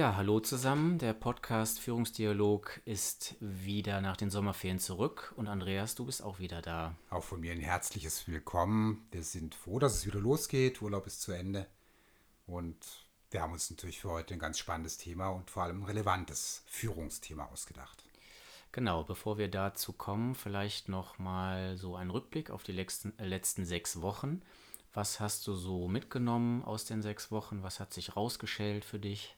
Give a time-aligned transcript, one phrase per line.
[0.00, 0.96] Ja, hallo zusammen.
[0.96, 6.62] Der Podcast Führungsdialog ist wieder nach den Sommerferien zurück und Andreas, du bist auch wieder
[6.62, 6.96] da.
[7.10, 9.06] Auch von mir ein herzliches Willkommen.
[9.10, 10.80] Wir sind froh, dass es wieder losgeht.
[10.80, 11.66] Urlaub ist zu Ende
[12.46, 12.78] und
[13.30, 16.62] wir haben uns natürlich für heute ein ganz spannendes Thema und vor allem ein relevantes
[16.64, 18.02] Führungsthema ausgedacht.
[18.72, 23.26] Genau, bevor wir dazu kommen, vielleicht noch mal so ein Rückblick auf die letzten, äh,
[23.26, 24.40] letzten sechs Wochen.
[24.94, 27.62] Was hast du so mitgenommen aus den sechs Wochen?
[27.62, 29.36] Was hat sich rausgeschält für dich?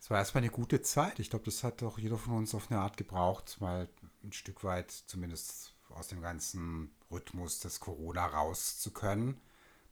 [0.00, 1.18] Es war erstmal eine gute Zeit.
[1.18, 3.88] Ich glaube, das hat auch jeder von uns auf eine Art gebraucht, mal
[4.22, 9.40] ein Stück weit zumindest aus dem ganzen Rhythmus des Corona raus zu können.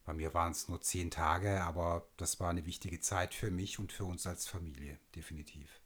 [0.05, 3.79] Bei mir waren es nur zehn Tage, aber das war eine wichtige Zeit für mich
[3.81, 5.81] und für uns als Familie, definitiv.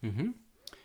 [0.00, 0.34] Mhm.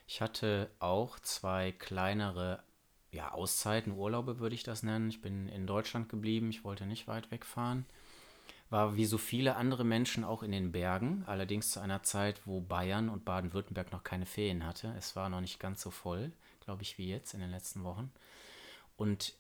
[0.07, 2.63] Ich hatte auch zwei kleinere
[3.11, 5.09] ja, Auszeiten, Urlaube würde ich das nennen.
[5.09, 7.85] Ich bin in Deutschland geblieben, ich wollte nicht weit wegfahren
[8.71, 12.61] war wie so viele andere Menschen auch in den Bergen, allerdings zu einer Zeit, wo
[12.61, 14.95] Bayern und Baden-Württemberg noch keine Ferien hatte.
[14.97, 18.11] Es war noch nicht ganz so voll, glaube ich, wie jetzt in den letzten Wochen.
[18.95, 19.35] Und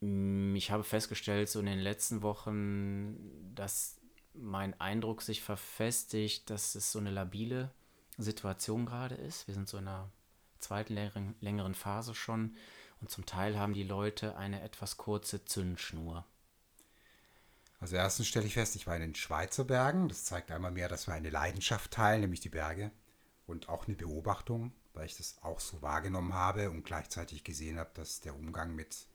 [0.00, 3.16] mm, ich habe festgestellt, so in den letzten Wochen,
[3.56, 4.00] dass
[4.34, 7.72] mein Eindruck sich verfestigt, dass es so eine labile
[8.18, 9.48] Situation gerade ist.
[9.48, 10.08] Wir sind so in einer
[10.60, 12.54] zweiten längeren, längeren Phase schon
[13.00, 16.24] und zum Teil haben die Leute eine etwas kurze Zündschnur.
[17.80, 20.08] Also erstens stelle ich fest, ich war in den Schweizer Bergen.
[20.08, 22.90] Das zeigt einmal mehr, dass wir eine Leidenschaft teilen, nämlich die Berge.
[23.46, 27.90] Und auch eine Beobachtung, weil ich das auch so wahrgenommen habe und gleichzeitig gesehen habe,
[27.94, 29.06] dass der Umgang mit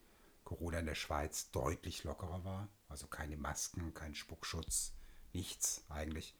[0.44, 2.68] Corona in der Schweiz deutlich lockerer war.
[2.90, 4.94] Also keine Masken, kein Spuckschutz,
[5.32, 6.36] nichts eigentlich.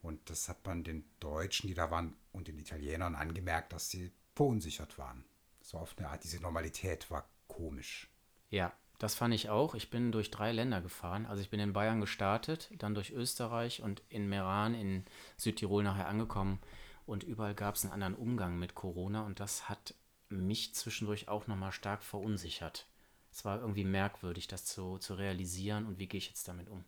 [0.00, 4.12] Und das hat man den Deutschen, die da waren, und den Italienern angemerkt, dass sie
[4.34, 5.24] verunsichert waren.
[5.60, 8.08] So auf eine Art, diese Normalität war komisch.
[8.50, 9.74] Ja, das fand ich auch.
[9.74, 11.26] Ich bin durch drei Länder gefahren.
[11.26, 15.04] Also ich bin in Bayern gestartet, dann durch Österreich und in Meran in
[15.36, 16.58] Südtirol nachher angekommen.
[17.06, 19.94] Und überall gab es einen anderen Umgang mit Corona und das hat
[20.28, 22.86] mich zwischendurch auch nochmal stark verunsichert.
[23.32, 26.84] Es war irgendwie merkwürdig, das zu, zu realisieren und wie gehe ich jetzt damit um.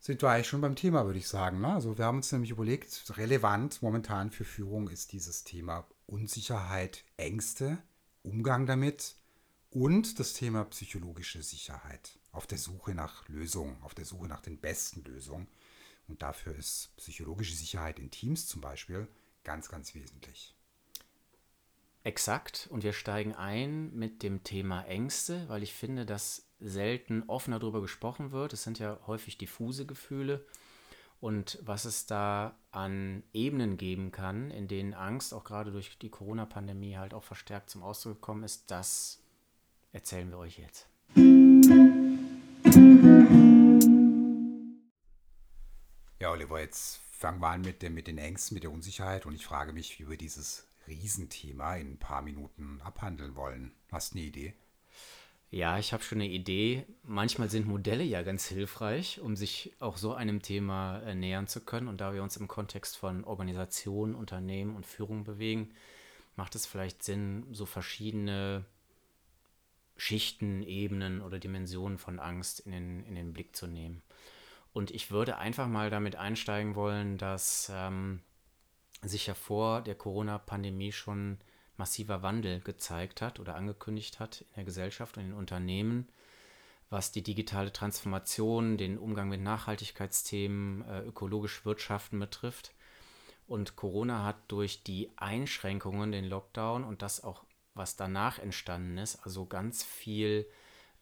[0.00, 1.60] Sind wir eigentlich schon beim Thema, würde ich sagen.
[1.60, 1.68] Ne?
[1.68, 7.78] Also wir haben uns nämlich überlegt, relevant momentan für Führung ist dieses Thema Unsicherheit, Ängste,
[8.22, 9.16] Umgang damit
[9.76, 12.18] und das Thema psychologische Sicherheit.
[12.32, 15.48] Auf der Suche nach Lösungen, auf der Suche nach den besten Lösungen.
[16.08, 19.06] Und dafür ist psychologische Sicherheit in Teams zum Beispiel
[19.44, 20.54] ganz, ganz wesentlich.
[22.04, 22.68] Exakt.
[22.70, 27.82] Und wir steigen ein mit dem Thema Ängste, weil ich finde, dass selten offener darüber
[27.82, 28.54] gesprochen wird.
[28.54, 30.46] Es sind ja häufig diffuse Gefühle.
[31.20, 36.08] Und was es da an Ebenen geben kann, in denen Angst auch gerade durch die
[36.08, 39.20] Corona-Pandemie halt auch verstärkt zum Ausdruck gekommen ist, das
[39.96, 40.86] erzählen wir euch jetzt.
[46.20, 49.34] Ja, Oliver, jetzt fangen wir an mit, dem, mit den Ängsten, mit der Unsicherheit und
[49.34, 53.72] ich frage mich, wie wir dieses Riesenthema in ein paar Minuten abhandeln wollen.
[53.90, 54.52] Hast du eine Idee?
[55.50, 56.84] Ja, ich habe schon eine Idee.
[57.02, 61.62] Manchmal sind Modelle ja ganz hilfreich, um sich auch so einem Thema äh, nähern zu
[61.62, 61.88] können.
[61.88, 65.72] Und da wir uns im Kontext von Organisation, Unternehmen und Führung bewegen,
[66.34, 68.66] macht es vielleicht Sinn, so verschiedene
[69.96, 74.02] Schichten, Ebenen oder Dimensionen von Angst in den, in den Blick zu nehmen.
[74.72, 78.20] Und ich würde einfach mal damit einsteigen wollen, dass ähm,
[79.00, 81.38] sich ja vor der Corona-Pandemie schon
[81.78, 86.08] massiver Wandel gezeigt hat oder angekündigt hat in der Gesellschaft und in den Unternehmen,
[86.90, 92.72] was die digitale Transformation, den Umgang mit Nachhaltigkeitsthemen, äh, ökologisch Wirtschaften betrifft.
[93.48, 97.45] Und Corona hat durch die Einschränkungen, den Lockdown und das auch
[97.76, 100.46] was danach entstanden ist, also ganz viel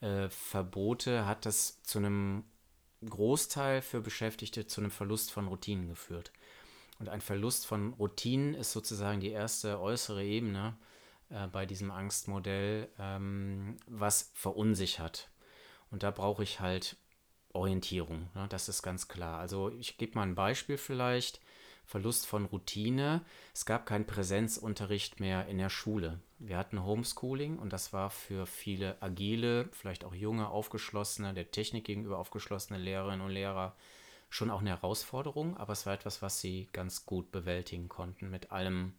[0.01, 2.45] äh, Verbote, hat das zu einem
[3.05, 6.33] Großteil für Beschäftigte zu einem Verlust von Routinen geführt.
[6.99, 10.77] Und ein Verlust von Routinen ist sozusagen die erste äußere Ebene
[11.31, 15.31] äh, bei diesem Angstmodell, ähm, was verunsichert.
[15.91, 16.97] Und da brauche ich halt
[17.53, 18.47] Orientierung, ne?
[18.49, 19.39] das ist ganz klar.
[19.39, 21.41] Also ich gebe mal ein Beispiel vielleicht.
[21.87, 23.21] Verlust von Routine.
[23.53, 26.21] Es gab keinen Präsenzunterricht mehr in der Schule.
[26.47, 31.85] Wir hatten Homeschooling und das war für viele agile, vielleicht auch junge, aufgeschlossene, der Technik
[31.85, 33.75] gegenüber aufgeschlossene Lehrerinnen und Lehrer
[34.29, 38.53] schon auch eine Herausforderung, aber es war etwas, was sie ganz gut bewältigen konnten mit
[38.53, 38.93] allem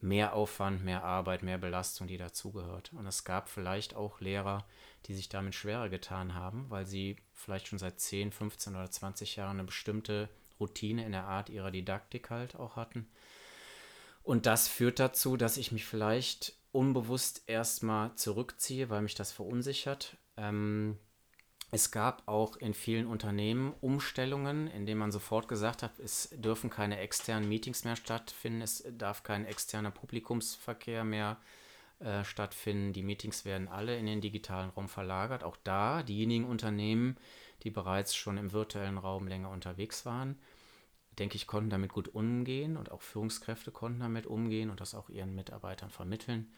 [0.00, 2.92] mehr Aufwand, mehr Arbeit, mehr Belastung, die dazugehört.
[2.92, 4.64] Und es gab vielleicht auch Lehrer,
[5.06, 9.36] die sich damit schwerer getan haben, weil sie vielleicht schon seit 10, 15 oder 20
[9.36, 10.28] Jahren eine bestimmte
[10.58, 13.06] Routine in der Art ihrer Didaktik halt auch hatten.
[14.24, 20.16] Und das führt dazu, dass ich mich vielleicht unbewusst erstmal zurückziehe, weil mich das verunsichert.
[20.36, 20.98] Ähm,
[21.70, 26.70] Es gab auch in vielen Unternehmen Umstellungen, in denen man sofort gesagt hat, es dürfen
[26.70, 31.36] keine externen Meetings mehr stattfinden, es darf kein externer Publikumsverkehr mehr
[31.98, 32.92] äh, stattfinden.
[32.92, 35.42] Die Meetings werden alle in den digitalen Raum verlagert.
[35.42, 37.16] Auch da diejenigen Unternehmen,
[37.64, 40.38] die bereits schon im virtuellen Raum länger unterwegs waren,
[41.18, 45.08] denke ich, konnten damit gut umgehen und auch Führungskräfte konnten damit umgehen und das auch
[45.08, 46.52] ihren Mitarbeitern vermitteln.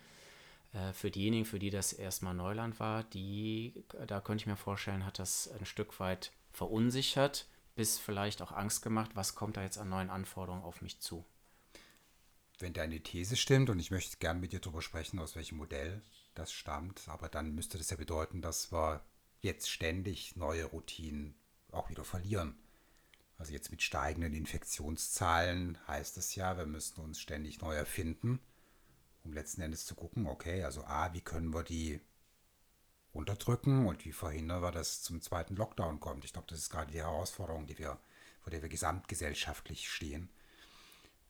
[0.73, 5.05] Äh, für diejenigen, für die das erstmal Neuland war, die, da könnte ich mir vorstellen,
[5.05, 9.79] hat das ein Stück weit verunsichert, bis vielleicht auch Angst gemacht, was kommt da jetzt
[9.79, 11.25] an neuen Anforderungen auf mich zu.
[12.59, 16.03] Wenn deine These stimmt, und ich möchte gerne mit dir darüber sprechen, aus welchem Modell
[16.35, 19.05] das stammt, aber dann müsste das ja bedeuten, dass wir
[19.43, 21.35] jetzt ständig neue Routinen
[21.71, 22.59] auch wieder verlieren.
[23.39, 28.41] Also jetzt mit steigenden Infektionszahlen heißt es ja, wir müssen uns ständig neu erfinden
[29.27, 32.01] um letzten Endes zu gucken, okay, also A, wie können wir die
[33.13, 36.25] unterdrücken und wie verhindern wir, dass es zum zweiten Lockdown kommt.
[36.25, 37.99] Ich glaube, das ist gerade die Herausforderung, die wir,
[38.41, 40.29] vor der wir gesamtgesellschaftlich stehen.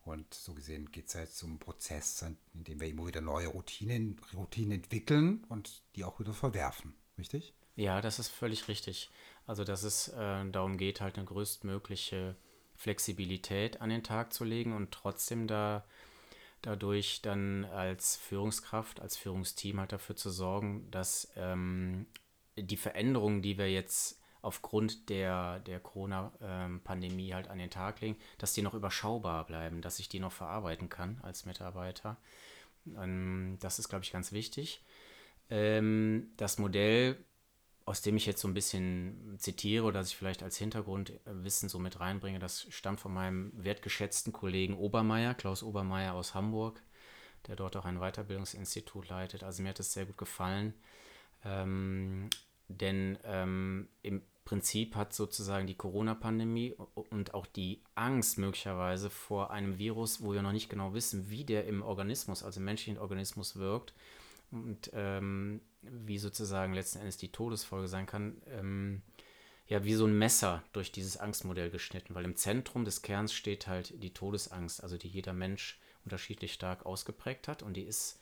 [0.05, 4.21] Und so gesehen geht es jetzt um Prozess, in dem wir immer wieder neue Routinen,
[4.35, 6.95] Routinen entwickeln und die auch wieder verwerfen.
[7.19, 7.55] Richtig?
[7.75, 9.11] Ja, das ist völlig richtig.
[9.47, 12.37] Also, dass es äh, darum geht, halt eine größtmögliche
[12.75, 15.85] Flexibilität an den Tag zu legen und trotzdem da
[16.63, 22.07] dadurch dann als Führungskraft, als Führungsteam halt dafür zu sorgen, dass ähm,
[22.57, 28.53] die Veränderungen, die wir jetzt aufgrund der, der Corona-Pandemie halt an den Tag legen, dass
[28.53, 32.17] die noch überschaubar bleiben, dass ich die noch verarbeiten kann als Mitarbeiter.
[32.97, 34.83] Ähm, das ist, glaube ich, ganz wichtig.
[35.51, 37.17] Ähm, das Modell
[37.87, 41.79] aus dem ich jetzt so ein bisschen zitiere oder dass ich vielleicht als Hintergrundwissen so
[41.79, 46.83] mit reinbringe, das stammt von meinem wertgeschätzten Kollegen Obermeier, Klaus Obermeier aus Hamburg,
[47.47, 49.45] der dort auch ein Weiterbildungsinstitut leitet.
[49.45, 50.75] Also mir hat es sehr gut gefallen,
[51.45, 52.29] ähm,
[52.67, 59.79] denn ähm, im Prinzip hat sozusagen die Corona-Pandemie und auch die Angst möglicherweise vor einem
[59.79, 63.57] Virus, wo wir noch nicht genau wissen, wie der im Organismus, also im menschlichen Organismus
[63.57, 63.95] wirkt,
[64.51, 65.61] und ähm,
[65.91, 69.03] wie sozusagen letzten Endes die Todesfolge sein kann, ähm,
[69.67, 73.67] ja, wie so ein Messer durch dieses Angstmodell geschnitten, weil im Zentrum des Kerns steht
[73.67, 78.21] halt die Todesangst, also die jeder Mensch unterschiedlich stark ausgeprägt hat und die ist,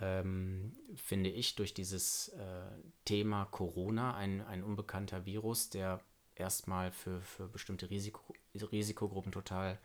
[0.00, 2.62] ähm, finde ich, durch dieses äh,
[3.04, 6.00] Thema Corona ein, ein unbekannter Virus, der
[6.34, 9.78] erstmal für, für bestimmte Risiko, Risikogruppen total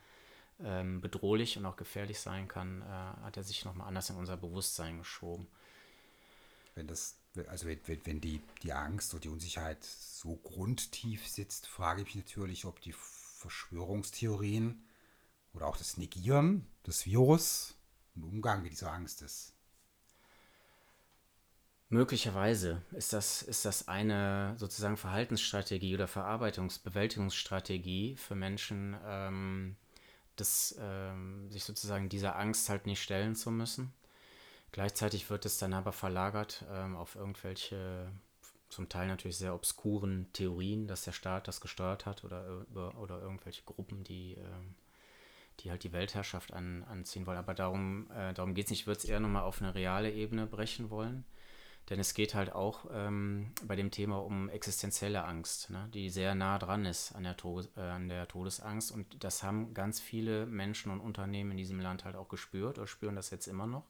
[0.64, 4.38] ähm, bedrohlich und auch gefährlich sein kann, äh, hat er sich nochmal anders in unser
[4.38, 5.46] Bewusstsein geschoben
[6.76, 7.18] wenn das,
[7.48, 12.24] also wenn, wenn die, die Angst oder die Unsicherheit so grundtief sitzt, frage ich mich
[12.24, 14.84] natürlich, ob die Verschwörungstheorien
[15.52, 17.74] oder auch das Negieren des Virus
[18.14, 19.54] ein Umgang mit dieser Angst ist.
[21.88, 29.76] Möglicherweise ist das, ist das eine sozusagen Verhaltensstrategie oder Verarbeitungs-Bewältigungsstrategie für Menschen, ähm,
[30.34, 33.92] das, ähm, sich sozusagen dieser Angst halt nicht stellen zu müssen.
[34.76, 38.12] Gleichzeitig wird es dann aber verlagert ähm, auf irgendwelche,
[38.68, 42.66] zum Teil natürlich sehr obskuren Theorien, dass der Staat das gesteuert hat oder,
[42.98, 44.74] oder irgendwelche Gruppen, die, ähm,
[45.60, 47.38] die halt die Weltherrschaft an, anziehen wollen.
[47.38, 48.80] Aber darum, äh, darum geht es nicht.
[48.80, 51.24] Ich würde es eher nochmal auf eine reale Ebene brechen wollen.
[51.88, 56.34] Denn es geht halt auch ähm, bei dem Thema um existenzielle Angst, ne, die sehr
[56.34, 57.36] nah dran ist an der,
[57.78, 58.92] äh, an der Todesangst.
[58.92, 62.86] Und das haben ganz viele Menschen und Unternehmen in diesem Land halt auch gespürt oder
[62.86, 63.86] spüren das jetzt immer noch.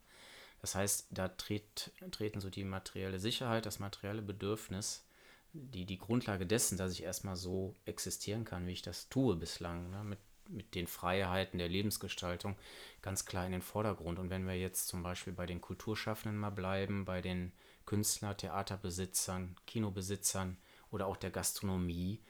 [0.66, 5.06] Das heißt, da tritt, treten so die materielle Sicherheit, das materielle Bedürfnis,
[5.52, 9.90] die, die Grundlage dessen, dass ich erstmal so existieren kann, wie ich das tue bislang,
[9.90, 10.18] ne, mit,
[10.48, 12.56] mit den Freiheiten der Lebensgestaltung,
[13.00, 14.18] ganz klar in den Vordergrund.
[14.18, 17.52] Und wenn wir jetzt zum Beispiel bei den Kulturschaffenden mal bleiben, bei den
[17.84, 20.56] Künstler, Theaterbesitzern, Kinobesitzern
[20.90, 22.20] oder auch der Gastronomie,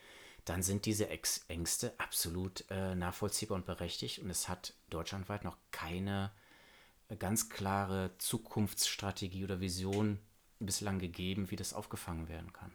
[0.44, 4.18] dann sind diese Ex Ängste absolut äh, nachvollziehbar und berechtigt.
[4.18, 6.32] Und es hat deutschlandweit noch keine
[7.14, 10.18] ganz klare Zukunftsstrategie oder Vision
[10.58, 12.72] bislang gegeben, wie das aufgefangen werden kann.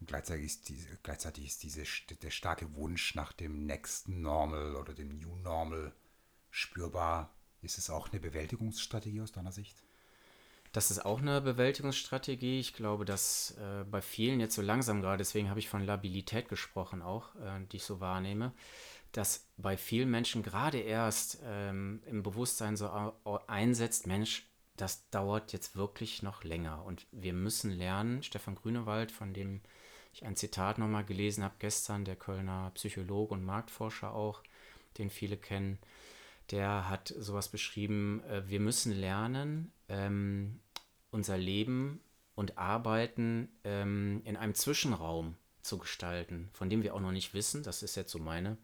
[0.00, 1.84] Und gleichzeitig ist, diese, gleichzeitig ist diese,
[2.22, 5.92] der starke Wunsch nach dem nächsten Normal oder dem New Normal
[6.50, 7.34] spürbar.
[7.60, 9.82] Ist es auch eine Bewältigungsstrategie aus deiner Sicht?
[10.72, 12.58] Das ist auch eine Bewältigungsstrategie.
[12.58, 16.48] Ich glaube, dass äh, bei vielen jetzt so langsam gerade, deswegen habe ich von Labilität
[16.48, 18.52] gesprochen auch, äh, die ich so wahrnehme,
[19.12, 22.88] dass bei vielen Menschen gerade erst ähm, im Bewusstsein so
[23.46, 26.84] einsetzt, Mensch, das dauert jetzt wirklich noch länger.
[26.84, 29.60] Und wir müssen lernen, Stefan Grünewald, von dem
[30.12, 34.42] ich ein Zitat nochmal gelesen habe gestern, der Kölner Psychologe und Marktforscher auch,
[34.98, 35.78] den viele kennen,
[36.50, 40.60] der hat sowas beschrieben, äh, wir müssen lernen, ähm,
[41.10, 42.00] unser Leben
[42.34, 47.62] und Arbeiten ähm, in einem Zwischenraum zu gestalten, von dem wir auch noch nicht wissen,
[47.62, 48.58] das ist jetzt so meine,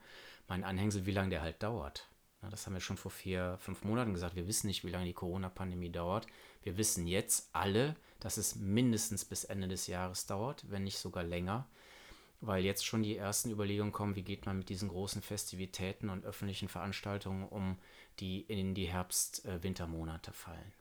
[0.48, 2.08] mein Anhängsel, wie lange der halt dauert.
[2.50, 4.36] Das haben wir schon vor vier, fünf Monaten gesagt.
[4.36, 6.26] Wir wissen nicht, wie lange die Corona-Pandemie dauert.
[6.62, 11.24] Wir wissen jetzt alle, dass es mindestens bis Ende des Jahres dauert, wenn nicht sogar
[11.24, 11.66] länger,
[12.40, 16.24] weil jetzt schon die ersten Überlegungen kommen, wie geht man mit diesen großen Festivitäten und
[16.24, 17.76] öffentlichen Veranstaltungen um,
[18.20, 20.72] die in die Herbst-Wintermonate fallen.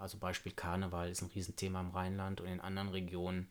[0.00, 3.48] Also Beispiel Karneval ist ein Riesenthema im Rheinland und in anderen Regionen.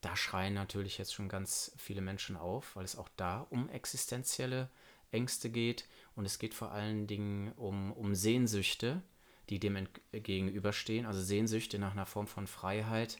[0.00, 4.68] Da schreien natürlich jetzt schon ganz viele Menschen auf, weil es auch da um existenzielle
[5.10, 9.02] Ängste geht und es geht vor allen Dingen um, um Sehnsüchte,
[9.48, 13.18] die dem gegenüberstehen, also Sehnsüchte nach einer Form von Freiheit,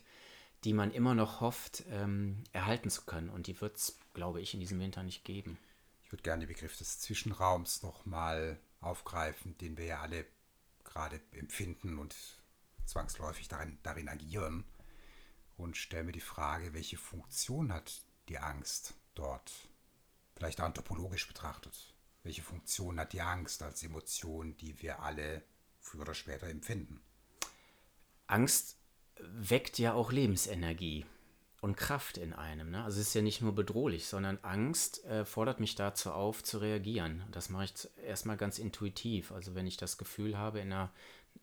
[0.64, 3.30] die man immer noch hofft, ähm, erhalten zu können.
[3.30, 5.58] Und die wird es, glaube ich, in diesem Winter nicht geben.
[6.04, 10.26] Ich würde gerne den Begriff des Zwischenraums nochmal aufgreifen, den wir ja alle
[10.84, 12.14] gerade empfinden und
[12.84, 14.64] zwangsläufig darin, darin agieren.
[15.56, 19.68] Und stelle mir die Frage, welche Funktion hat die Angst dort?
[20.36, 21.94] Vielleicht anthropologisch betrachtet.
[22.22, 25.42] Welche Funktion hat die Angst als Emotion, die wir alle
[25.80, 27.00] früher oder später empfinden?
[28.26, 28.76] Angst
[29.18, 31.06] weckt ja auch Lebensenergie
[31.62, 32.70] und Kraft in einem.
[32.70, 32.84] Ne?
[32.84, 36.58] Also es ist ja nicht nur bedrohlich, sondern Angst äh, fordert mich dazu auf, zu
[36.58, 37.24] reagieren.
[37.30, 39.32] Das mache ich erstmal ganz intuitiv.
[39.32, 40.92] Also wenn ich das Gefühl habe, in einer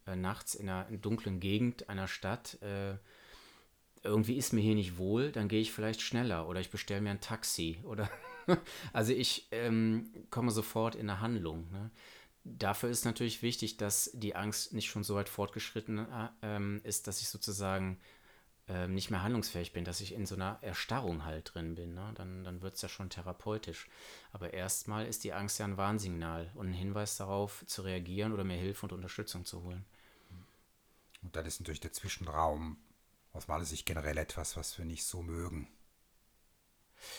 [0.05, 2.95] äh, nachts in einer dunklen Gegend einer Stadt, äh,
[4.03, 7.11] irgendwie ist mir hier nicht wohl, dann gehe ich vielleicht schneller oder ich bestelle mir
[7.11, 8.09] ein Taxi oder
[8.93, 11.69] also ich ähm, komme sofort in eine Handlung.
[11.71, 11.91] Ne?
[12.43, 17.07] Dafür ist natürlich wichtig, dass die Angst nicht schon so weit fortgeschritten äh, ähm, ist,
[17.07, 17.99] dass ich sozusagen
[18.67, 21.93] ähm, nicht mehr handlungsfähig bin, dass ich in so einer Erstarrung halt drin bin.
[21.93, 22.11] Ne?
[22.15, 23.89] Dann, dann wird es ja schon therapeutisch.
[24.31, 28.43] Aber erstmal ist die Angst ja ein Warnsignal und ein Hinweis darauf, zu reagieren oder
[28.43, 29.85] mir Hilfe und Unterstützung zu holen.
[31.23, 32.77] Und dann ist natürlich der Zwischenraum
[33.33, 35.67] aus meiner Sicht generell etwas, was wir nicht so mögen.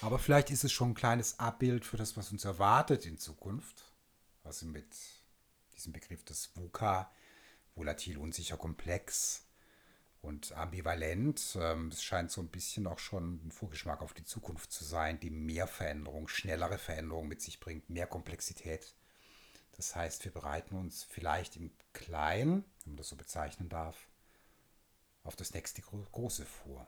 [0.01, 3.85] Aber vielleicht ist es schon ein kleines Abbild für das, was uns erwartet in Zukunft.
[4.43, 4.95] Was mit
[5.75, 7.11] diesem Begriff des VUCA,
[7.75, 9.47] volatil, unsicher, komplex
[10.21, 14.73] und ambivalent, ähm, es scheint so ein bisschen auch schon ein Vorgeschmack auf die Zukunft
[14.73, 18.95] zu sein, die mehr Veränderung, schnellere Veränderung mit sich bringt, mehr Komplexität.
[19.77, 24.09] Das heißt, wir bereiten uns vielleicht im Kleinen, wenn man das so bezeichnen darf,
[25.25, 26.87] auf das nächste Große vor.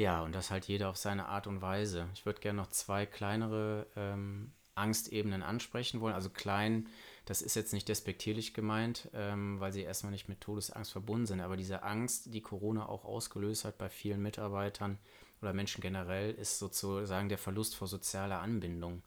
[0.00, 2.08] Ja, und das halt jeder auf seine Art und Weise.
[2.14, 6.14] Ich würde gerne noch zwei kleinere ähm, Angstebenen ansprechen wollen.
[6.14, 6.88] Also klein,
[7.26, 11.42] das ist jetzt nicht despektierlich gemeint, ähm, weil sie erstmal nicht mit Todesangst verbunden sind,
[11.42, 14.96] aber diese Angst, die Corona auch ausgelöst hat bei vielen Mitarbeitern
[15.42, 19.02] oder Menschen generell, ist sozusagen der Verlust vor sozialer Anbindung.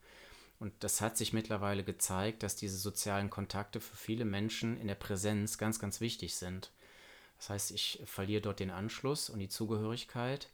[0.59, 4.93] Und das hat sich mittlerweile gezeigt, dass diese sozialen Kontakte für viele Menschen in der
[4.93, 6.69] Präsenz ganz, ganz wichtig sind.
[7.39, 10.49] Das heißt, ich verliere dort den Anschluss und die Zugehörigkeit.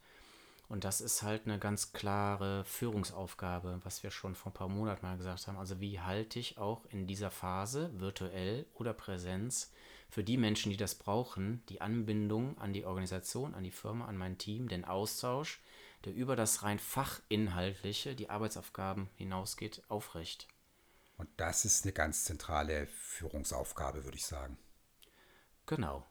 [0.70, 5.04] Und das ist halt eine ganz klare Führungsaufgabe, was wir schon vor ein paar Monaten
[5.04, 5.58] mal gesagt haben.
[5.58, 9.72] Also wie halte ich auch in dieser Phase, virtuell oder Präsenz,
[10.08, 14.16] für die Menschen, die das brauchen, die Anbindung an die Organisation, an die Firma, an
[14.16, 15.60] mein Team, den Austausch,
[16.04, 20.46] der über das rein fachinhaltliche, die Arbeitsaufgaben hinausgeht, aufrecht.
[21.16, 24.56] Und das ist eine ganz zentrale Führungsaufgabe, würde ich sagen.
[25.66, 26.06] Genau.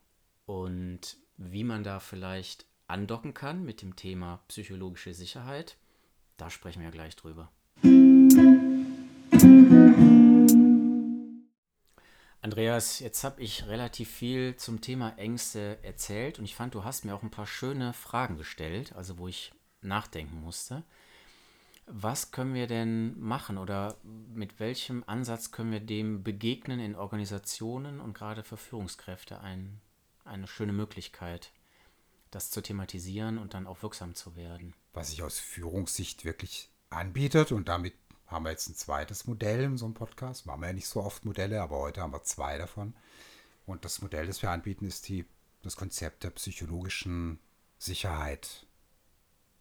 [0.46, 5.78] Und wie man da vielleicht andocken kann mit dem Thema psychologische Sicherheit,
[6.38, 7.52] da sprechen wir ja gleich drüber.
[12.42, 17.06] Andreas, jetzt habe ich relativ viel zum Thema Ängste erzählt und ich fand, du hast
[17.06, 20.84] mir auch ein paar schöne Fragen gestellt, also wo ich nachdenken musste.
[21.86, 28.00] Was können wir denn machen oder mit welchem Ansatz können wir dem begegnen in Organisationen
[28.00, 29.82] und gerade für Führungskräfte ein,
[30.24, 31.52] eine schöne Möglichkeit,
[32.32, 34.74] das zu thematisieren und dann auch wirksam zu werden?
[34.94, 37.94] Was sich aus Führungssicht wirklich anbietet und damit
[38.28, 40.46] haben wir jetzt ein zweites Modell in so einem Podcast.
[40.46, 42.94] Wir haben ja nicht so oft Modelle, aber heute haben wir zwei davon.
[43.66, 45.26] Und das Modell, das wir anbieten, ist die,
[45.64, 47.40] das Konzept der psychologischen
[47.80, 48.68] Sicherheit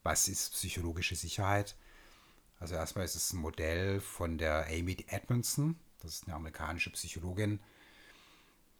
[0.08, 1.76] was ist psychologische Sicherheit?
[2.60, 7.60] Also erstmal ist es ein Modell von der Amy Edmondson, das ist eine amerikanische Psychologin,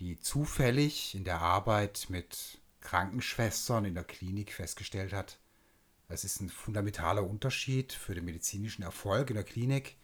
[0.00, 5.38] die zufällig in der Arbeit mit Krankenschwestern in der Klinik festgestellt hat,
[6.08, 9.97] es ist ein fundamentaler Unterschied für den medizinischen Erfolg in der Klinik,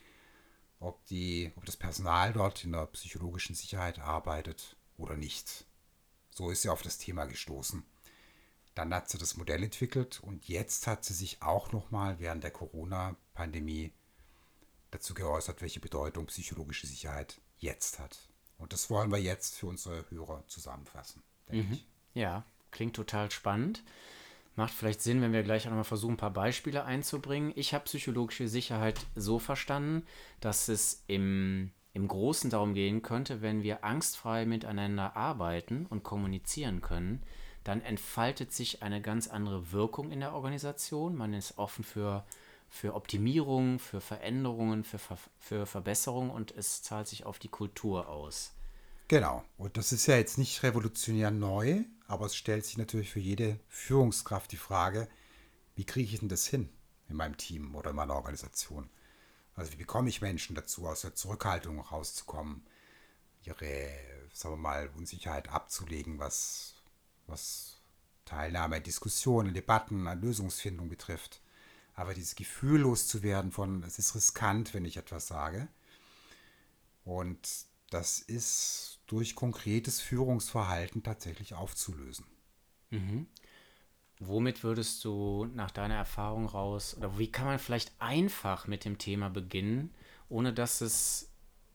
[0.78, 5.66] ob, die, ob das Personal dort in der psychologischen Sicherheit arbeitet oder nicht.
[6.31, 7.83] So ist sie auf das Thema gestoßen.
[8.75, 12.50] Dann hat sie das Modell entwickelt und jetzt hat sie sich auch nochmal während der
[12.50, 13.93] Corona-Pandemie
[14.90, 18.28] dazu geäußert, welche Bedeutung psychologische Sicherheit jetzt hat.
[18.59, 21.73] Und das wollen wir jetzt für unsere Hörer zusammenfassen, denke mhm.
[21.75, 21.87] ich.
[22.14, 23.83] Ja, klingt total spannend.
[24.57, 27.52] Macht vielleicht Sinn, wenn wir gleich nochmal versuchen, ein paar Beispiele einzubringen.
[27.57, 30.07] Ich habe psychologische Sicherheit so verstanden,
[30.40, 36.83] dass es im, im Großen darum gehen könnte, wenn wir angstfrei miteinander arbeiten und kommunizieren
[36.83, 37.23] können,
[37.64, 41.16] dann entfaltet sich eine ganz andere Wirkung in der Organisation.
[41.16, 42.25] Man ist offen für,
[42.69, 45.00] für Optimierung, für Veränderungen, für,
[45.38, 48.52] für Verbesserungen und es zahlt sich auf die Kultur aus.
[49.09, 49.45] Genau.
[49.57, 53.59] Und das ist ja jetzt nicht revolutionär neu, aber es stellt sich natürlich für jede
[53.69, 55.09] Führungskraft die Frage,
[55.75, 56.69] wie kriege ich denn das hin
[57.09, 58.89] in meinem Team oder in meiner Organisation?
[59.57, 62.67] Also wie bekomme ich Menschen dazu, aus der Zurückhaltung rauszukommen,
[63.45, 63.91] ihre,
[64.33, 66.75] sagen wir mal, Unsicherheit abzulegen, was,
[67.27, 67.77] was
[68.25, 71.41] Teilnahme an Diskussionen, Debatten, an Lösungsfindung betrifft.
[71.95, 75.69] Aber dieses Gefühl loszuwerden von, es ist riskant, wenn ich etwas sage.
[77.05, 82.27] Und das ist durch konkretes Führungsverhalten tatsächlich aufzulösen.
[82.91, 83.27] Mhm.
[84.21, 88.99] Womit würdest du nach deiner Erfahrung raus, oder wie kann man vielleicht einfach mit dem
[88.99, 89.93] Thema beginnen,
[90.29, 91.31] ohne dass es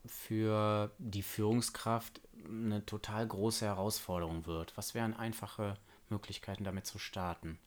[0.05, 4.75] für die Führungskraft eine total große Herausforderung wird?
[4.77, 5.77] Was wären einfache
[6.09, 7.59] Möglichkeiten, damit zu starten?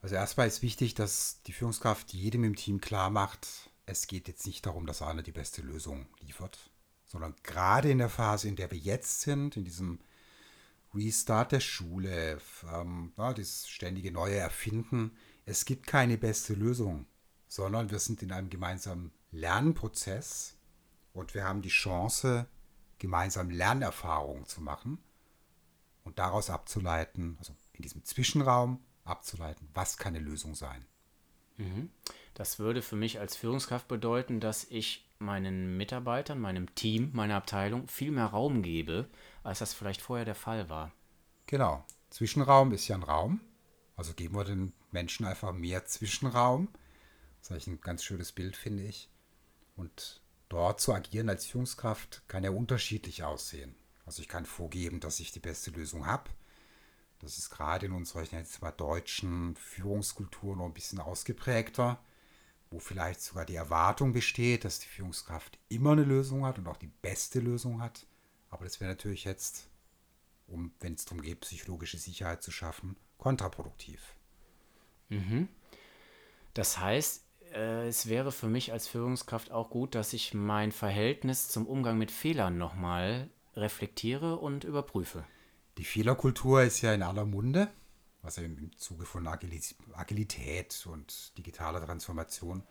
[0.00, 3.48] Also erstmal ist wichtig, dass die Führungskraft jedem im Team klar macht,
[3.84, 6.70] es geht jetzt nicht darum, dass einer die beste Lösung liefert,
[7.08, 9.98] sondern gerade in der Phase, in der wir jetzt sind, in diesem
[10.94, 12.40] Restart der Schule,
[12.72, 17.06] ähm, ja, das ständige neue Erfinden, es gibt keine beste Lösung,
[17.48, 20.56] sondern wir sind in einem gemeinsamen Lernprozess
[21.12, 22.46] und wir haben die Chance,
[22.98, 24.98] gemeinsam Lernerfahrungen zu machen
[26.04, 30.84] und daraus abzuleiten, also in diesem Zwischenraum abzuleiten, was kann eine Lösung sein.
[31.56, 31.90] Mhm.
[32.34, 37.88] Das würde für mich als Führungskraft bedeuten, dass ich meinen Mitarbeitern, meinem Team, meiner Abteilung
[37.88, 39.08] viel mehr Raum gebe,
[39.42, 40.92] als das vielleicht vorher der Fall war.
[41.46, 41.84] Genau.
[42.10, 43.40] Zwischenraum ist ja ein Raum.
[43.96, 46.68] Also geben wir den Menschen einfach mehr Zwischenraum.
[47.40, 49.10] Das ist eigentlich ein ganz schönes Bild, finde ich.
[49.76, 53.74] Und dort zu agieren als Führungskraft kann ja unterschiedlich aussehen.
[54.06, 56.30] Also ich kann vorgeben, dass ich die beste Lösung habe.
[57.18, 62.00] Das ist gerade in unserer, ich nenne es mal, deutschen Führungskultur noch ein bisschen ausgeprägter
[62.70, 66.76] wo vielleicht sogar die Erwartung besteht, dass die Führungskraft immer eine Lösung hat und auch
[66.76, 68.06] die beste Lösung hat.
[68.50, 69.68] Aber das wäre natürlich jetzt,
[70.46, 74.14] um, wenn es darum geht, psychologische Sicherheit zu schaffen, kontraproduktiv.
[75.08, 75.48] Mhm.
[76.54, 81.48] Das heißt, äh, es wäre für mich als Führungskraft auch gut, dass ich mein Verhältnis
[81.48, 85.24] zum Umgang mit Fehlern nochmal reflektiere und überprüfe.
[85.78, 87.70] Die Fehlerkultur ist ja in aller Munde
[88.22, 92.62] was im Zuge von Agilität und digitaler Transformation.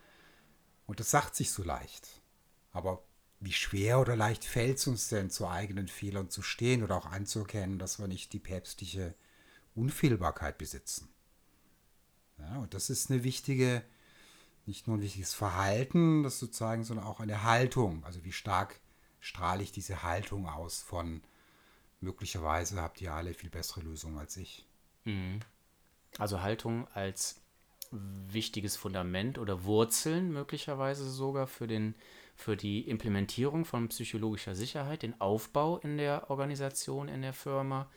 [0.86, 2.22] Und das sagt sich so leicht.
[2.72, 3.04] Aber
[3.40, 7.06] wie schwer oder leicht fällt es uns denn, zu eigenen Fehlern zu stehen oder auch
[7.06, 9.14] anzuerkennen, dass wir nicht die päpstliche
[9.76, 11.10] Unfehlbarkeit besitzen?
[12.40, 13.84] Ja, und das ist eine wichtige,
[14.66, 18.04] nicht nur ein wichtiges Verhalten, das sozusagen, sondern auch eine Haltung.
[18.04, 18.80] Also wie stark
[19.20, 21.22] strahle ich diese Haltung aus von
[22.00, 24.67] möglicherweise habt ihr alle viel bessere Lösungen als ich.
[25.08, 25.40] Mhm.
[26.20, 27.42] Also Haltung als
[27.92, 31.96] wichtiges Fundament oder Wurzeln möglicherweise sogar für, den,
[32.36, 37.90] für die Implementierung von psychologischer Sicherheit, den Aufbau in der Organisation, in der Firma.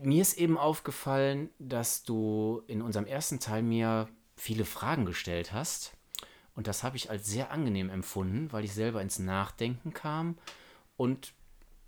[0.00, 5.92] Mir ist eben aufgefallen, dass du in unserem ersten Teil mir viele Fragen gestellt hast.
[6.54, 10.38] Und das habe ich als sehr angenehm empfunden, weil ich selber ins Nachdenken kam
[10.96, 11.34] und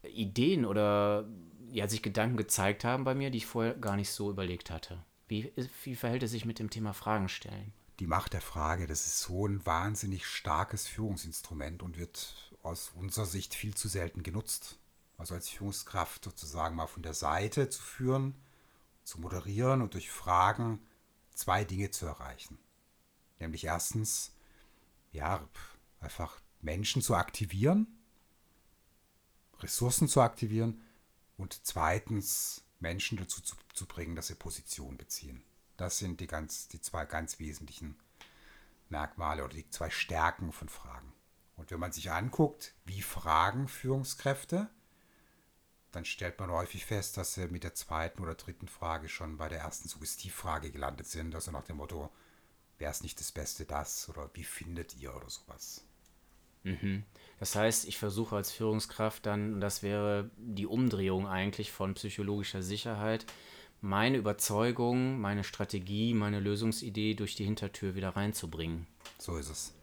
[0.02, 1.26] Ideen oder
[1.72, 5.04] ja, sich Gedanken gezeigt haben bei mir, die ich vorher gar nicht so überlegt hatte.
[5.28, 5.52] Wie,
[5.84, 7.72] wie verhält es sich mit dem Thema Fragen stellen?
[8.00, 13.26] Die Macht der Frage, das ist so ein wahnsinnig starkes Führungsinstrument und wird aus unserer
[13.26, 14.78] Sicht viel zu selten genutzt.
[15.16, 18.34] Also als Führungskraft sozusagen mal von der Seite zu führen,
[19.02, 20.80] zu moderieren und durch Fragen
[21.34, 22.58] zwei Dinge zu erreichen.
[23.40, 24.32] Nämlich erstens,
[25.12, 25.46] ja,
[26.00, 27.86] einfach Menschen zu aktivieren,
[29.60, 30.80] Ressourcen zu aktivieren
[31.38, 35.42] und zweitens Menschen dazu zu, zu bringen, dass sie Position beziehen.
[35.76, 37.96] Das sind die, ganz, die zwei ganz wesentlichen
[38.88, 41.12] Merkmale oder die zwei Stärken von Fragen.
[41.56, 44.68] Und wenn man sich anguckt, wie fragen Führungskräfte,
[45.92, 49.48] dann stellt man häufig fest, dass sie mit der zweiten oder dritten Frage schon bei
[49.48, 51.34] der ersten Suggestivfrage gelandet sind.
[51.34, 52.12] Also nach dem Motto,
[52.78, 55.84] wäre es nicht das Beste das oder wie findet ihr oder sowas.
[56.62, 57.04] Mhm.
[57.38, 62.62] Das heißt, ich versuche als Führungskraft dann, und das wäre die Umdrehung eigentlich von psychologischer
[62.62, 63.26] Sicherheit,
[63.80, 68.86] meine Überzeugung, meine Strategie, meine Lösungsidee durch die Hintertür wieder reinzubringen.
[69.18, 69.74] So ist es.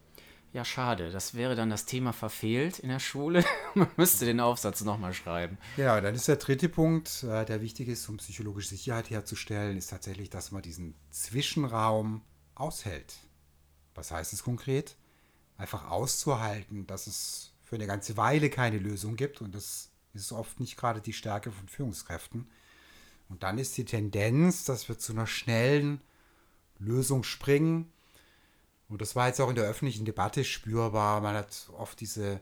[0.56, 1.12] Ja, schade.
[1.12, 3.44] Das wäre dann das Thema verfehlt in der Schule.
[3.74, 5.58] Man müsste den Aufsatz nochmal schreiben.
[5.76, 9.90] Ja, dann ist der dritte Punkt, äh, der wichtig ist, um psychologische Sicherheit herzustellen, ist
[9.90, 12.22] tatsächlich, dass man diesen Zwischenraum
[12.54, 13.18] aushält.
[13.96, 14.96] Was heißt es konkret?
[15.58, 20.60] Einfach auszuhalten, dass es für eine ganze Weile keine Lösung gibt und das ist oft
[20.60, 22.48] nicht gerade die Stärke von Führungskräften.
[23.28, 26.02] Und dann ist die Tendenz, dass wir zu einer schnellen
[26.80, 27.92] Lösung springen.
[28.88, 31.22] Und das war jetzt auch in der öffentlichen Debatte spürbar.
[31.22, 32.40] Man hat oft diese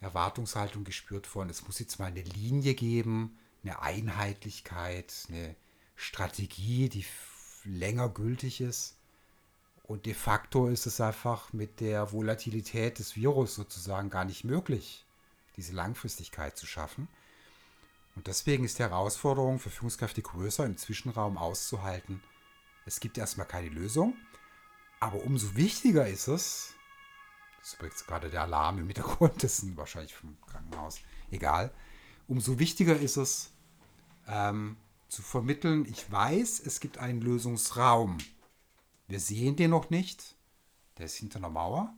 [0.00, 5.56] Erwartungshaltung gespürt von, es muss jetzt mal eine Linie geben, eine Einheitlichkeit, eine
[5.94, 7.04] Strategie, die
[7.64, 8.97] länger gültig ist.
[9.88, 15.06] Und de facto ist es einfach mit der Volatilität des Virus sozusagen gar nicht möglich,
[15.56, 17.08] diese Langfristigkeit zu schaffen.
[18.14, 22.22] Und deswegen ist die Herausforderung für Führungskräfte größer, im Zwischenraum auszuhalten.
[22.84, 24.14] Es gibt erstmal keine Lösung,
[25.00, 26.74] aber umso wichtiger ist es,
[27.58, 31.72] das ist übrigens gerade der Alarm im Hintergrund, das ist wahrscheinlich vom Krankenhaus, egal,
[32.26, 33.52] umso wichtiger ist es,
[34.26, 34.76] ähm,
[35.08, 38.18] zu vermitteln, ich weiß, es gibt einen Lösungsraum.
[39.08, 40.36] Wir sehen den noch nicht,
[40.98, 41.94] der ist hinter einer Mauer,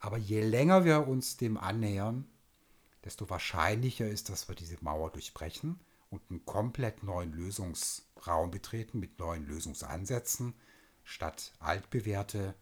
[0.00, 2.26] aber je länger wir uns dem annähern,
[3.04, 5.78] desto wahrscheinlicher ist, dass wir diese Mauer durchbrechen
[6.10, 10.54] und einen komplett neuen Lösungsraum betreten mit neuen Lösungsansätzen,
[11.04, 12.54] statt altbewährte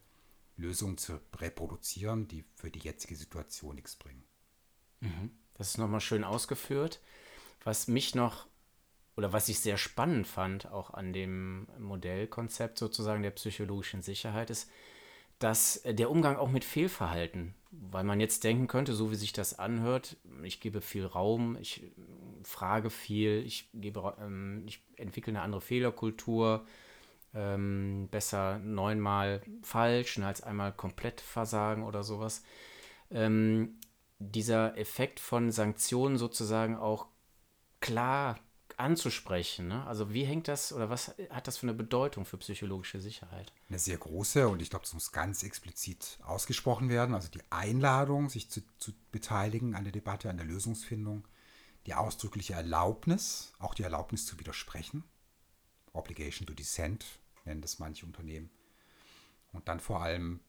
[0.56, 4.24] Lösungen zu reproduzieren, die für die jetzige Situation nichts bringen.
[5.00, 5.30] Mhm.
[5.54, 7.00] Das ist nochmal schön ausgeführt.
[7.62, 8.46] Was mich noch
[9.16, 14.70] oder was ich sehr spannend fand, auch an dem Modellkonzept sozusagen der psychologischen Sicherheit, ist,
[15.38, 17.55] dass der Umgang auch mit Fehlverhalten
[17.90, 21.83] weil man jetzt denken könnte, so wie sich das anhört, ich gebe viel Raum, ich
[21.83, 21.88] äh,
[22.42, 26.66] frage viel, ich, gebe, ähm, ich entwickle eine andere Fehlerkultur,
[27.35, 32.44] ähm, besser neunmal falsch als einmal komplett versagen oder sowas.
[33.11, 33.81] Ähm,
[34.18, 37.07] dieser Effekt von Sanktionen sozusagen auch
[37.81, 38.38] klar
[38.78, 39.68] anzusprechen.
[39.68, 39.87] Ne?
[39.87, 43.52] Also wie hängt das oder was hat das für eine Bedeutung für psychologische Sicherheit?
[43.68, 47.14] Eine sehr große und ich glaube, das muss ganz explizit ausgesprochen werden.
[47.14, 51.26] Also die Einladung, sich zu, zu beteiligen an der Debatte, an der Lösungsfindung,
[51.87, 55.04] die ausdrückliche Erlaubnis, auch die Erlaubnis zu widersprechen.
[55.92, 57.04] Obligation to dissent
[57.44, 58.50] nennen das manche Unternehmen.
[59.52, 60.40] Und dann vor allem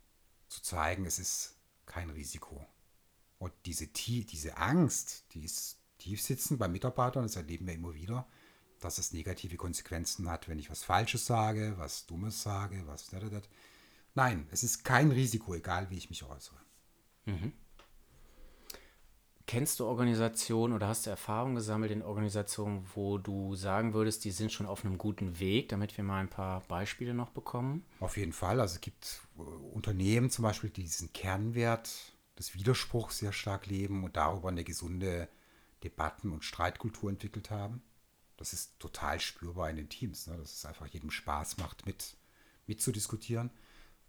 [0.48, 2.66] zu zeigen, es ist kein Risiko.
[3.38, 8.28] Und diese, diese Angst, die ist tief sitzen bei Mitarbeitern, das erleben wir immer wieder,
[8.80, 13.12] dass es negative Konsequenzen hat, wenn ich was Falsches sage, was Dummes sage, was.
[14.14, 16.58] Nein, es ist kein Risiko, egal wie ich mich äußere.
[17.26, 17.54] Mhm.
[19.48, 24.32] Kennst du Organisationen oder hast du Erfahrungen gesammelt in Organisationen, wo du sagen würdest, die
[24.32, 27.84] sind schon auf einem guten Weg, damit wir mal ein paar Beispiele noch bekommen?
[28.00, 28.60] Auf jeden Fall.
[28.60, 34.04] Also es gibt äh, Unternehmen zum Beispiel, die diesen Kernwert des Widerspruchs sehr stark leben
[34.04, 35.30] und darüber eine gesunde
[35.84, 37.82] Debatten und Streitkultur entwickelt haben.
[38.38, 40.38] Das ist total spürbar in den Teams, ne?
[40.38, 42.18] dass es einfach jedem Spaß macht, mit,
[42.68, 43.50] mitzudiskutieren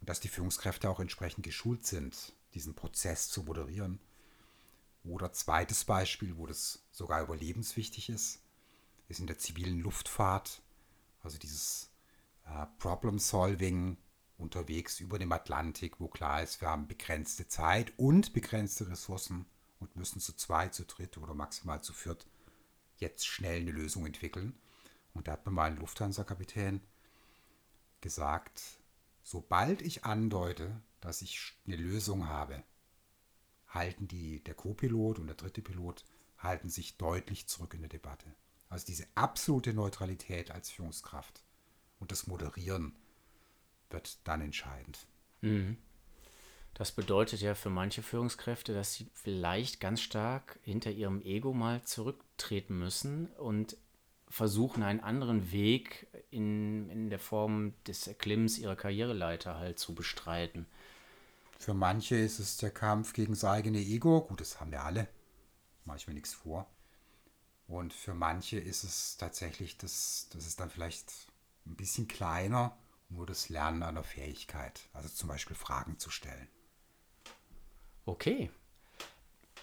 [0.01, 4.01] und dass die Führungskräfte auch entsprechend geschult sind, diesen Prozess zu moderieren.
[5.05, 8.41] Oder zweites Beispiel, wo das sogar überlebenswichtig ist,
[9.09, 10.63] ist in der zivilen Luftfahrt,
[11.23, 11.93] also dieses
[12.45, 13.99] äh, Problem-Solving
[14.39, 19.47] unterwegs über dem Atlantik, wo klar ist, wir haben begrenzte Zeit und begrenzte Ressourcen
[19.81, 22.27] und müssen zu zweit, zu dritt oder maximal zu viert
[22.99, 24.55] jetzt schnell eine Lösung entwickeln.
[25.15, 26.81] Und da hat mir mal ein Lufthansa-Kapitän
[28.01, 28.63] gesagt,
[29.23, 32.63] sobald ich andeute, dass ich eine Lösung habe,
[33.69, 36.05] halten die, der Co-Pilot und der dritte Pilot
[36.39, 38.35] halten sich deutlich zurück in der Debatte.
[38.69, 41.43] Also diese absolute Neutralität als Führungskraft
[41.99, 42.95] und das Moderieren
[43.91, 45.07] wird dann entscheidend.
[45.41, 45.79] Mhm.
[46.77, 51.83] Das bedeutet ja für manche Führungskräfte, dass sie vielleicht ganz stark hinter ihrem Ego mal
[51.85, 53.79] zurücktreten müssen und
[54.29, 60.67] versuchen, einen anderen Weg in, in der Form des Erklimmens ihrer Karriereleiter halt zu bestreiten.
[61.59, 64.21] Für manche ist es der Kampf gegen das eigene Ego.
[64.21, 65.09] Gut, das haben wir alle.
[65.87, 66.67] Mache ich mir nichts vor.
[67.69, 71.11] Und für manche ist es tatsächlich, das, das ist dann vielleicht
[71.65, 72.77] ein bisschen kleiner,
[73.09, 74.91] nur das Lernen einer Fähigkeit.
[74.93, 76.49] Also zum Beispiel Fragen zu stellen.
[78.07, 78.51] Okay.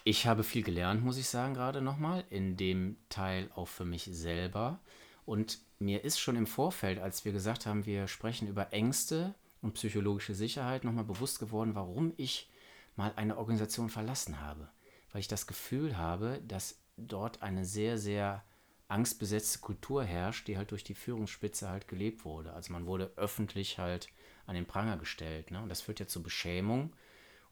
[0.04, 2.24] Ich habe viel gelernt, muss ich sagen, gerade nochmal.
[2.28, 4.80] In dem Teil auch für mich selber.
[5.24, 9.72] Und mir ist schon im Vorfeld, als wir gesagt haben, wir sprechen über Ängste und
[9.72, 12.50] psychologische Sicherheit, nochmal bewusst geworden, warum ich
[12.96, 14.68] mal eine Organisation verlassen habe.
[15.10, 18.44] Weil ich das Gefühl habe, dass dort eine sehr, sehr
[18.88, 22.52] angstbesetzte Kultur herrscht, die halt durch die Führungsspitze halt gelebt wurde.
[22.52, 24.10] Also man wurde öffentlich halt
[24.44, 25.50] an den Pranger gestellt.
[25.50, 25.62] Ne?
[25.62, 26.92] Und das führt ja zur Beschämung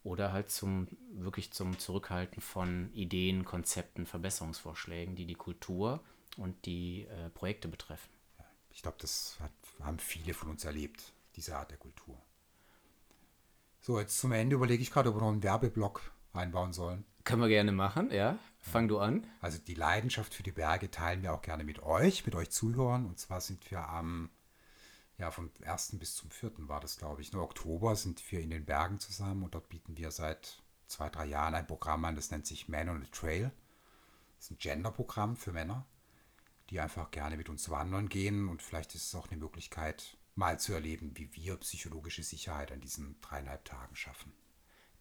[0.04, 6.00] oder halt zum wirklich zum Zurückhalten von Ideen, Konzepten, Verbesserungsvorschlägen, die die Kultur
[6.36, 8.10] und die äh, Projekte betreffen.
[8.70, 12.18] Ich glaube, das hat, haben viele von uns erlebt, diese Art der Kultur.
[13.80, 17.04] So, jetzt zum Ende überlege ich gerade, ob wir noch einen Werbeblock einbauen sollen.
[17.24, 18.38] Können wir gerne machen, ja.
[18.60, 19.26] Fang du an.
[19.40, 23.06] Also die Leidenschaft für die Berge teilen wir auch gerne mit euch, mit euch Zuhörern.
[23.06, 24.30] Und zwar sind wir am,
[25.22, 26.00] ja, vom 1.
[26.00, 26.50] bis zum 4.
[26.68, 27.32] war das, glaube ich.
[27.32, 31.26] Nur Oktober sind wir in den Bergen zusammen und dort bieten wir seit zwei, drei
[31.26, 33.52] Jahren ein Programm an, das nennt sich Man on the Trail.
[34.34, 35.86] Das ist ein Gender-Programm für Männer,
[36.70, 40.58] die einfach gerne mit uns wandern gehen und vielleicht ist es auch eine Möglichkeit, mal
[40.58, 44.32] zu erleben, wie wir psychologische Sicherheit an diesen dreieinhalb Tagen schaffen.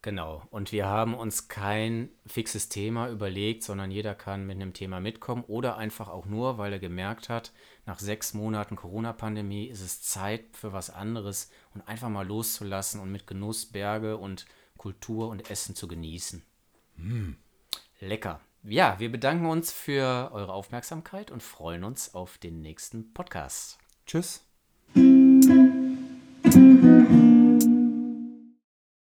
[0.04, 0.42] Genau.
[0.50, 5.44] Und wir haben uns kein fixes Thema überlegt, sondern jeder kann mit einem Thema mitkommen
[5.46, 7.52] oder einfach auch nur, weil er gemerkt hat,
[7.86, 13.12] nach sechs Monaten Corona-Pandemie ist es Zeit für was anderes und einfach mal loszulassen und
[13.12, 16.44] mit Genuss Berge und Kultur und Essen zu genießen.
[16.98, 17.34] Mm.
[18.00, 18.42] Lecker.
[18.64, 23.78] Ja, wir bedanken uns für eure Aufmerksamkeit und freuen uns auf den nächsten Podcast.
[24.08, 24.51] Tschüss.